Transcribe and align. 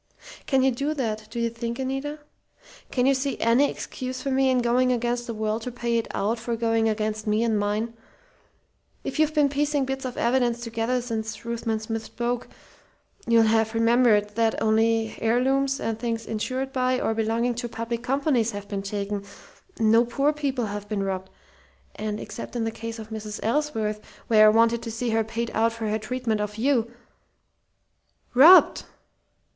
"Can 0.47 0.63
you 0.63 0.71
do 0.71 0.95
that, 0.95 1.27
do 1.29 1.39
you 1.39 1.51
think, 1.51 1.77
Anita? 1.77 2.17
Can 2.89 3.05
you 3.05 3.13
see 3.13 3.37
any 3.39 3.69
excuse 3.69 4.19
for 4.19 4.31
me 4.31 4.49
in 4.49 4.57
going 4.57 4.91
against 4.91 5.27
the 5.27 5.33
world 5.35 5.61
to 5.61 5.71
pay 5.71 5.99
it 5.99 6.07
out 6.09 6.39
for 6.39 6.55
going 6.55 6.89
against 6.89 7.27
me 7.27 7.43
and 7.43 7.59
mine? 7.59 7.93
If 9.03 9.19
you've 9.19 9.35
been 9.35 9.47
piecing 9.47 9.85
bits 9.85 10.03
of 10.03 10.17
evidence 10.17 10.61
together 10.61 11.03
since 11.03 11.45
Ruthven 11.45 11.79
Smith 11.81 12.03
spoke, 12.05 12.47
you'll 13.27 13.43
have 13.43 13.75
remembered 13.75 14.29
that 14.31 14.59
only 14.59 15.15
heirlooms 15.21 15.79
and 15.79 15.99
things 15.99 16.25
insured 16.25 16.73
by, 16.73 16.99
or 16.99 17.13
belonging 17.13 17.53
to, 17.53 17.69
public 17.69 18.01
companies, 18.01 18.49
have 18.53 18.67
been 18.67 18.81
taken; 18.81 19.23
no 19.79 20.03
poor 20.03 20.33
people 20.33 20.65
have 20.65 20.89
been 20.89 21.03
robbed; 21.03 21.29
and 21.93 22.19
except 22.19 22.55
in 22.55 22.63
the 22.63 22.71
case 22.71 22.97
of 22.97 23.11
Mrs. 23.11 23.39
Ellsworth, 23.43 24.01
where 24.25 24.47
I 24.47 24.49
wanted 24.49 24.81
to 24.81 24.89
see 24.89 25.11
her 25.11 25.23
paid 25.23 25.51
out 25.53 25.71
for 25.71 25.87
her 25.89 25.99
treatment 25.99 26.41
of 26.41 26.57
you" 26.57 26.89
"'Robbed'!" 28.33 28.85